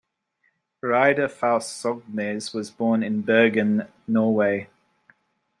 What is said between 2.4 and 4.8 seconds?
was born in Bergen, Norway.